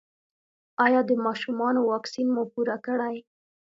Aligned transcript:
ایا 0.85 1.01
د 1.09 1.11
ماشومانو 1.25 1.79
واکسین 1.91 2.27
مو 2.35 2.43
پوره 2.51 2.77
کړی؟ 2.85 3.15